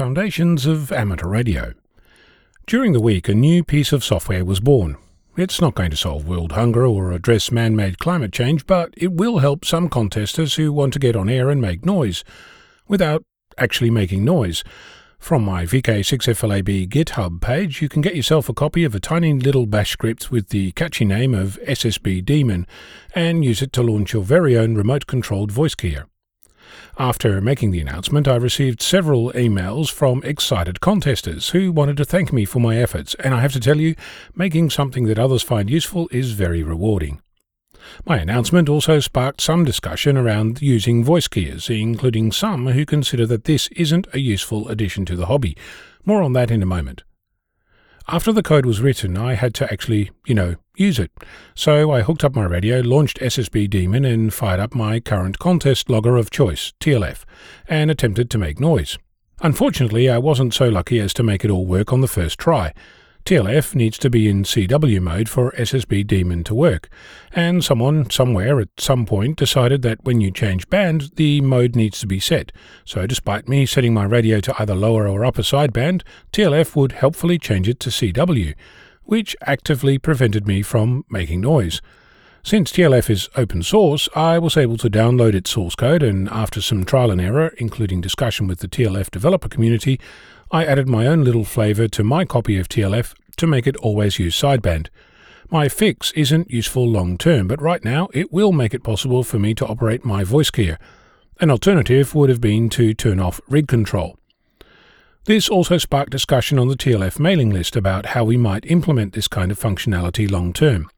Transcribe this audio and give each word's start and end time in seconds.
Foundations 0.00 0.64
of 0.64 0.90
Amateur 0.92 1.28
Radio. 1.28 1.74
During 2.66 2.94
the 2.94 3.02
week, 3.02 3.28
a 3.28 3.34
new 3.34 3.62
piece 3.62 3.92
of 3.92 4.02
software 4.02 4.46
was 4.46 4.58
born. 4.58 4.96
It's 5.36 5.60
not 5.60 5.74
going 5.74 5.90
to 5.90 5.96
solve 5.98 6.26
world 6.26 6.52
hunger 6.52 6.86
or 6.86 7.12
address 7.12 7.52
man 7.52 7.76
made 7.76 7.98
climate 7.98 8.32
change, 8.32 8.66
but 8.66 8.94
it 8.96 9.12
will 9.12 9.40
help 9.40 9.62
some 9.62 9.90
contesters 9.90 10.54
who 10.54 10.72
want 10.72 10.94
to 10.94 10.98
get 10.98 11.16
on 11.16 11.28
air 11.28 11.50
and 11.50 11.60
make 11.60 11.84
noise 11.84 12.24
without 12.88 13.22
actually 13.58 13.90
making 13.90 14.24
noise. 14.24 14.64
From 15.18 15.44
my 15.44 15.66
VK6FLAB 15.66 16.88
GitHub 16.88 17.42
page, 17.42 17.82
you 17.82 17.90
can 17.90 18.00
get 18.00 18.16
yourself 18.16 18.48
a 18.48 18.54
copy 18.54 18.84
of 18.84 18.94
a 18.94 19.00
tiny 19.00 19.34
little 19.34 19.66
bash 19.66 19.90
script 19.90 20.30
with 20.30 20.48
the 20.48 20.72
catchy 20.72 21.04
name 21.04 21.34
of 21.34 21.58
SSB 21.68 22.24
Daemon 22.24 22.66
and 23.14 23.44
use 23.44 23.60
it 23.60 23.70
to 23.74 23.82
launch 23.82 24.14
your 24.14 24.22
very 24.22 24.56
own 24.56 24.76
remote 24.76 25.06
controlled 25.06 25.52
voice 25.52 25.74
keyer. 25.74 26.06
After 26.98 27.40
making 27.40 27.70
the 27.70 27.80
announcement, 27.80 28.28
I 28.28 28.36
received 28.36 28.82
several 28.82 29.32
emails 29.32 29.90
from 29.90 30.22
excited 30.22 30.80
contesters 30.80 31.50
who 31.50 31.72
wanted 31.72 31.96
to 31.98 32.04
thank 32.04 32.32
me 32.32 32.44
for 32.44 32.60
my 32.60 32.76
efforts, 32.76 33.14
and 33.16 33.34
I 33.34 33.40
have 33.40 33.52
to 33.52 33.60
tell 33.60 33.78
you, 33.78 33.94
making 34.34 34.70
something 34.70 35.04
that 35.04 35.18
others 35.18 35.42
find 35.42 35.70
useful 35.70 36.08
is 36.10 36.32
very 36.32 36.62
rewarding. 36.62 37.20
My 38.04 38.18
announcement 38.18 38.68
also 38.68 39.00
sparked 39.00 39.40
some 39.40 39.64
discussion 39.64 40.16
around 40.16 40.62
using 40.62 41.04
voice 41.04 41.28
keyers, 41.28 41.70
including 41.70 42.32
some 42.32 42.66
who 42.68 42.84
consider 42.84 43.26
that 43.26 43.44
this 43.44 43.68
isn't 43.68 44.06
a 44.12 44.20
useful 44.20 44.68
addition 44.68 45.04
to 45.06 45.16
the 45.16 45.26
hobby. 45.26 45.56
More 46.04 46.22
on 46.22 46.32
that 46.34 46.50
in 46.50 46.62
a 46.62 46.66
moment. 46.66 47.02
After 48.12 48.32
the 48.32 48.42
code 48.42 48.66
was 48.66 48.80
written, 48.80 49.16
I 49.16 49.34
had 49.34 49.54
to 49.54 49.72
actually, 49.72 50.10
you 50.26 50.34
know, 50.34 50.56
use 50.74 50.98
it. 50.98 51.12
So 51.54 51.92
I 51.92 52.02
hooked 52.02 52.24
up 52.24 52.34
my 52.34 52.42
radio, 52.44 52.80
launched 52.80 53.20
SSB 53.20 53.70
Daemon, 53.70 54.04
and 54.04 54.34
fired 54.34 54.58
up 54.58 54.74
my 54.74 54.98
current 54.98 55.38
contest 55.38 55.88
logger 55.88 56.16
of 56.16 56.28
choice, 56.28 56.72
TLF, 56.80 57.22
and 57.68 57.88
attempted 57.88 58.28
to 58.30 58.38
make 58.38 58.58
noise. 58.58 58.98
Unfortunately, 59.42 60.10
I 60.10 60.18
wasn't 60.18 60.54
so 60.54 60.68
lucky 60.68 60.98
as 60.98 61.14
to 61.14 61.22
make 61.22 61.44
it 61.44 61.52
all 61.52 61.66
work 61.66 61.92
on 61.92 62.00
the 62.00 62.08
first 62.08 62.36
try. 62.36 62.74
TLF 63.30 63.76
needs 63.76 63.96
to 63.98 64.10
be 64.10 64.28
in 64.28 64.42
CW 64.42 65.00
mode 65.00 65.28
for 65.28 65.52
SSB 65.52 66.04
Daemon 66.04 66.42
to 66.42 66.52
work, 66.52 66.88
and 67.30 67.62
someone 67.62 68.10
somewhere 68.10 68.58
at 68.58 68.70
some 68.76 69.06
point 69.06 69.36
decided 69.36 69.82
that 69.82 70.02
when 70.02 70.20
you 70.20 70.32
change 70.32 70.68
band, 70.68 71.12
the 71.14 71.40
mode 71.40 71.76
needs 71.76 72.00
to 72.00 72.08
be 72.08 72.18
set. 72.18 72.50
So, 72.84 73.06
despite 73.06 73.48
me 73.48 73.66
setting 73.66 73.94
my 73.94 74.02
radio 74.02 74.40
to 74.40 74.60
either 74.60 74.74
lower 74.74 75.06
or 75.06 75.24
upper 75.24 75.42
sideband, 75.42 76.02
TLF 76.32 76.74
would 76.74 76.90
helpfully 76.90 77.38
change 77.38 77.68
it 77.68 77.78
to 77.78 77.90
CW, 77.90 78.56
which 79.04 79.36
actively 79.42 79.96
prevented 79.96 80.48
me 80.48 80.60
from 80.62 81.04
making 81.08 81.40
noise. 81.42 81.80
Since 82.42 82.72
TLF 82.72 83.08
is 83.10 83.28
open 83.36 83.62
source, 83.62 84.08
I 84.16 84.40
was 84.40 84.56
able 84.56 84.78
to 84.78 84.90
download 84.90 85.34
its 85.34 85.50
source 85.50 85.76
code, 85.76 86.02
and 86.02 86.28
after 86.30 86.60
some 86.60 86.84
trial 86.84 87.12
and 87.12 87.20
error, 87.20 87.54
including 87.58 88.00
discussion 88.00 88.48
with 88.48 88.58
the 88.58 88.66
TLF 88.66 89.08
developer 89.08 89.48
community, 89.48 90.00
I 90.50 90.64
added 90.64 90.88
my 90.88 91.06
own 91.06 91.22
little 91.22 91.44
flavour 91.44 91.86
to 91.86 92.02
my 92.02 92.24
copy 92.24 92.58
of 92.58 92.68
TLF 92.68 93.14
to 93.40 93.46
make 93.46 93.66
it 93.66 93.76
always 93.76 94.18
use 94.18 94.40
sideband. 94.40 94.88
My 95.50 95.68
fix 95.68 96.12
isn't 96.12 96.50
useful 96.50 96.88
long 96.88 97.18
term, 97.18 97.48
but 97.48 97.60
right 97.60 97.84
now 97.84 98.08
it 98.14 98.32
will 98.32 98.52
make 98.52 98.72
it 98.72 98.84
possible 98.84 99.24
for 99.24 99.38
me 99.38 99.52
to 99.54 99.66
operate 99.66 100.04
my 100.04 100.22
voice 100.22 100.50
keyer. 100.50 100.76
An 101.40 101.50
alternative 101.50 102.14
would 102.14 102.30
have 102.30 102.40
been 102.40 102.68
to 102.70 102.94
turn 102.94 103.18
off 103.18 103.40
rig 103.48 103.66
control. 103.66 104.16
This 105.24 105.48
also 105.48 105.76
sparked 105.76 106.12
discussion 106.12 106.58
on 106.58 106.68
the 106.68 106.76
TLF 106.76 107.18
mailing 107.18 107.50
list 107.50 107.76
about 107.76 108.06
how 108.06 108.24
we 108.24 108.36
might 108.36 108.70
implement 108.70 109.12
this 109.12 109.28
kind 109.28 109.50
of 109.50 109.58
functionality 109.58 110.30
long 110.30 110.52
term. 110.52 110.88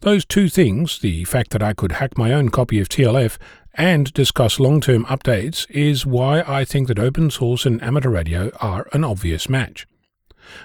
Those 0.00 0.24
two 0.24 0.48
things, 0.48 0.98
the 0.98 1.24
fact 1.24 1.50
that 1.52 1.62
I 1.62 1.72
could 1.72 1.92
hack 1.92 2.18
my 2.18 2.32
own 2.32 2.48
copy 2.50 2.80
of 2.80 2.88
TLF 2.88 3.38
and 3.74 4.12
discuss 4.12 4.58
long 4.58 4.80
term 4.80 5.04
updates, 5.06 5.66
is 5.70 6.04
why 6.04 6.42
I 6.42 6.64
think 6.64 6.88
that 6.88 6.98
open 6.98 7.30
source 7.30 7.64
and 7.64 7.82
amateur 7.82 8.10
radio 8.10 8.50
are 8.60 8.88
an 8.92 9.04
obvious 9.04 9.48
match. 9.48 9.86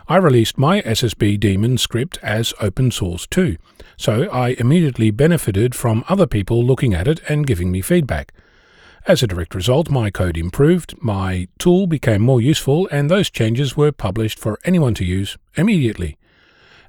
I 0.08 0.18
released 0.18 0.58
my 0.58 0.82
SSB 0.82 1.40
daemon 1.40 1.78
script 1.78 2.18
as 2.22 2.54
open 2.60 2.92
source 2.92 3.28
too, 3.28 3.58
so 3.98 4.30
I 4.30 4.56
immediately 4.60 5.12
benefited 5.12 5.76
from 5.76 6.04
other 6.10 6.28
people 6.28 6.64
looking 6.64 6.94
at 6.94 7.08
it 7.08 7.22
and 7.30 7.48
giving 7.48 7.72
me 7.72 7.82
feedback. 7.82 8.34
As 9.08 9.24
a 9.24 9.28
direct 9.28 9.56
result, 9.56 9.90
my 9.90 10.12
code 10.12 10.38
improved, 10.38 10.94
my 11.02 11.48
tool 11.58 11.88
became 11.88 12.22
more 12.22 12.40
useful, 12.40 12.88
and 12.92 13.10
those 13.10 13.32
changes 13.32 13.76
were 13.76 13.92
published 13.92 14.38
for 14.38 14.60
anyone 14.64 14.94
to 14.96 15.06
use 15.06 15.38
immediately. 15.56 16.18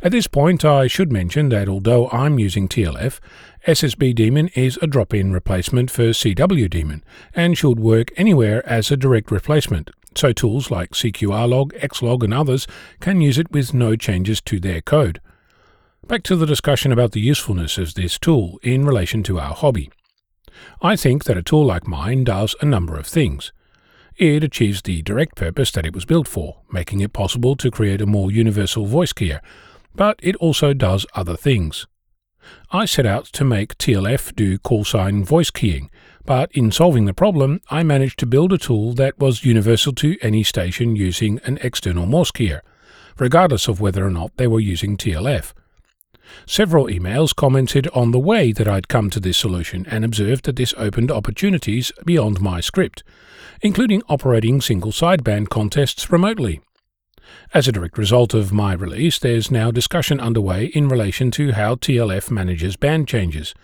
At 0.02 0.10
this 0.10 0.26
point, 0.26 0.64
I 0.64 0.88
should 0.88 1.12
mention 1.12 1.48
that 1.50 1.69
although 1.69 2.10
I'm 2.10 2.38
using 2.38 2.69
TLF, 2.69 3.20
SSB 3.69 4.14
Daemon 4.16 4.48
is 4.48 4.78
a 4.82 4.88
drop-in 4.88 5.32
replacement 5.32 5.91
for 5.92 6.10
CW 6.10 6.69
Daemon 6.69 7.04
and 7.34 7.56
should 7.56 7.78
work 7.78 8.10
anywhere 8.16 8.69
as 8.69 8.91
a 8.91 8.97
direct 8.97 9.31
replacement, 9.31 9.91
so 10.19 10.33
tools 10.33 10.71
like 10.71 10.93
CQRlog, 10.93 11.73
Xlog 11.81 12.23
and 12.23 12.34
others 12.34 12.67
can 13.00 13.21
use 13.21 13.39
it 13.39 13.50
with 13.50 13.75
no 13.75 13.97
changes 13.97 14.41
to 14.43 14.61
their 14.61 14.81
code. 14.81 15.21
Back 16.06 16.23
to 16.25 16.37
the 16.37 16.47
discussion 16.47 16.93
about 16.93 17.12
the 17.12 17.21
usefulness 17.21 17.78
of 17.78 17.95
this 17.95 18.19
tool 18.19 18.59
in 18.62 18.84
relation 18.84 19.23
to 19.25 19.39
our 19.39 19.55
hobby. 19.55 19.91
I 20.81 20.97
think 20.97 21.25
that 21.25 21.39
a 21.39 21.43
tool 21.43 21.65
like 21.65 21.87
mine 21.87 22.25
does 22.25 22.55
a 22.61 22.67
number 22.67 22.97
of 22.97 23.06
things. 23.06 23.53
It 24.17 24.45
achieves 24.45 24.83
the 24.83 25.03
direct 25.03 25.37
purpose 25.37 25.71
that 25.73 25.87
it 25.87 25.95
was 25.95 26.05
built 26.05 26.29
for, 26.29 26.62
making 26.71 27.00
it 27.00 27.12
possible 27.12 27.56
to 27.56 27.71
create 27.71 28.00
a 28.00 28.06
more 28.06 28.31
universal 28.31 28.84
voice 28.84 29.12
keyer, 29.12 29.41
but 29.94 30.19
it 30.23 30.37
also 30.37 30.73
does 30.75 31.06
other 31.15 31.37
things. 31.37 31.87
I 32.71 32.84
set 32.84 33.06
out 33.06 33.27
to 33.27 33.44
make 33.44 33.79
TLF 33.79 34.34
do 34.34 34.59
callsign 34.59 35.25
voice 35.25 35.50
keying, 35.50 35.91
but 36.25 36.50
in 36.53 36.71
solving 36.71 37.05
the 37.05 37.15
problem, 37.15 37.60
I 37.71 37.83
managed 37.83 38.19
to 38.21 38.27
build 38.27 38.53
a 38.53 38.59
tool 38.59 38.94
that 38.94 39.19
was 39.19 39.44
universal 39.44 39.93
to 39.94 40.16
any 40.22 40.43
station 40.43 40.97
using 40.97 41.41
an 41.44 41.59
external 41.62 42.06
Morse 42.06 42.31
keyer, 42.31 42.60
regardless 43.19 43.69
of 43.69 43.81
whether 43.81 44.06
or 44.06 44.10
not 44.10 44.37
they 44.37 44.47
were 44.47 44.61
using 44.61 44.97
TLF. 44.97 45.53
Several 46.47 46.87
emails 46.87 47.34
commented 47.34 47.88
on 47.88 48.11
the 48.11 48.19
way 48.19 48.53
that 48.53 48.69
I'd 48.69 48.88
come 48.88 49.11
to 49.11 49.21
this 49.21 49.37
solution 49.37 49.87
and 49.91 50.05
observed 50.05 50.44
that 50.44 50.56
this 50.56 50.75
opened 50.77 51.11
opportunities 51.11 51.93
beyond 52.05 52.41
my 52.41 52.61
script, 52.61 53.03
including 53.61 54.03
operating 54.09 54.61
single 54.61 54.93
sideband 54.93 55.49
contests 55.50 56.11
remotely. 56.11 56.61
As 57.55 57.69
a 57.69 57.72
direct 57.72 57.99
result 57.99 58.34
of 58.34 58.53
my 58.53 58.72
release, 58.72 59.19
there's 59.19 59.50
now 59.50 59.71
discussion 59.71 60.21
underway 60.21 60.66
in 60.66 60.88
relation 60.88 61.31
to 61.32 61.53
how 61.53 61.75
TLF 61.75 62.31
manages 62.31 62.77
band 62.77 63.09
changes. 63.09 63.55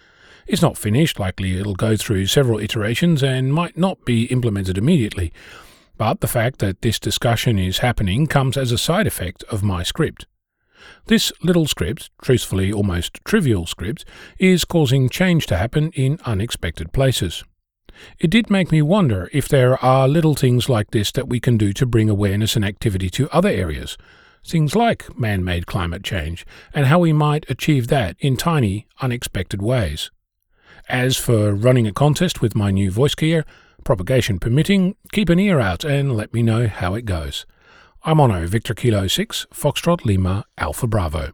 It's 0.48 0.62
not 0.62 0.78
finished, 0.78 1.20
likely 1.20 1.60
it'll 1.60 1.74
go 1.74 1.94
through 1.94 2.26
several 2.26 2.58
iterations 2.58 3.22
and 3.22 3.52
might 3.52 3.76
not 3.76 4.06
be 4.06 4.24
implemented 4.24 4.78
immediately, 4.78 5.30
but 5.98 6.20
the 6.20 6.26
fact 6.26 6.60
that 6.60 6.80
this 6.80 6.98
discussion 6.98 7.58
is 7.58 7.78
happening 7.78 8.26
comes 8.26 8.56
as 8.56 8.72
a 8.72 8.78
side 8.78 9.06
effect 9.06 9.44
of 9.50 9.62
my 9.62 9.82
script. 9.82 10.26
This 11.04 11.32
little 11.42 11.66
script, 11.66 12.08
truthfully 12.22 12.72
almost 12.72 13.22
trivial 13.24 13.66
script, 13.66 14.06
is 14.38 14.64
causing 14.64 15.10
change 15.10 15.46
to 15.48 15.58
happen 15.58 15.90
in 15.92 16.18
unexpected 16.24 16.94
places. 16.94 17.44
It 18.18 18.30
did 18.30 18.48
make 18.48 18.72
me 18.72 18.80
wonder 18.80 19.28
if 19.34 19.48
there 19.48 19.76
are 19.84 20.08
little 20.08 20.34
things 20.34 20.70
like 20.70 20.92
this 20.92 21.12
that 21.12 21.28
we 21.28 21.40
can 21.40 21.58
do 21.58 21.74
to 21.74 21.84
bring 21.84 22.08
awareness 22.08 22.56
and 22.56 22.64
activity 22.64 23.10
to 23.10 23.28
other 23.30 23.50
areas, 23.50 23.98
things 24.46 24.74
like 24.74 25.18
man 25.18 25.44
made 25.44 25.66
climate 25.66 26.04
change, 26.04 26.46
and 26.72 26.86
how 26.86 27.00
we 27.00 27.12
might 27.12 27.50
achieve 27.50 27.88
that 27.88 28.16
in 28.20 28.38
tiny, 28.38 28.86
unexpected 29.02 29.60
ways. 29.60 30.10
As 30.88 31.18
for 31.18 31.52
running 31.52 31.86
a 31.86 31.92
contest 31.92 32.40
with 32.40 32.54
my 32.54 32.70
new 32.70 32.90
voice 32.90 33.14
keyer, 33.14 33.44
propagation 33.84 34.38
permitting, 34.38 34.96
keep 35.12 35.28
an 35.28 35.38
ear 35.38 35.60
out 35.60 35.84
and 35.84 36.16
let 36.16 36.32
me 36.32 36.42
know 36.42 36.66
how 36.66 36.94
it 36.94 37.04
goes. 37.04 37.44
I'm 38.04 38.16
Onno 38.16 38.46
Victor 38.46 38.72
Kilo 38.72 39.06
6, 39.06 39.48
Foxtrot 39.52 40.06
Lima, 40.06 40.46
Alpha 40.56 40.86
Bravo. 40.86 41.26